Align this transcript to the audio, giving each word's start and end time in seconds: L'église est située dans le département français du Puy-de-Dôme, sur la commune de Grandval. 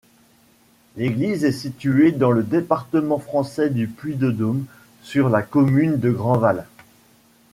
L'église 0.97 1.43
est 1.45 1.51
située 1.51 2.11
dans 2.11 2.31
le 2.31 2.41
département 2.41 3.19
français 3.19 3.69
du 3.69 3.85
Puy-de-Dôme, 3.87 4.65
sur 5.03 5.29
la 5.29 5.43
commune 5.43 5.97
de 5.99 6.09
Grandval. 6.09 6.65